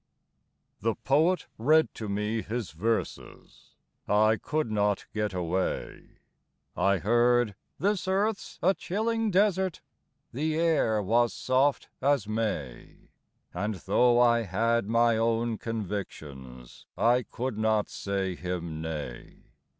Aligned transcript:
HE 0.81 0.95
Poet 1.03 1.45
read 1.59 1.93
to 1.93 2.09
me 2.09 2.41
his 2.41 2.71
verses 2.71 3.75
(I 4.07 4.35
could 4.37 4.71
not 4.71 5.05
get 5.13 5.31
away). 5.31 6.17
I 6.75 6.97
heard," 6.97 7.53
This 7.77 8.07
earth 8.07 8.39
's 8.39 8.57
a 8.63 8.73
chilling 8.73 9.29
desert"— 9.29 9.81
(The 10.33 10.55
air 10.55 11.03
was 11.03 11.33
soft 11.35 11.87
as 12.01 12.27
May); 12.27 13.11
And 13.53 13.75
though 13.75 14.19
I 14.19 14.41
had 14.41 14.87
my 14.87 15.17
own 15.17 15.59
convictions, 15.59 16.87
I 16.97 17.21
could 17.21 17.59
not 17.59 17.87
say 17.87 18.33
him 18.33 18.81
nay. 18.81 19.51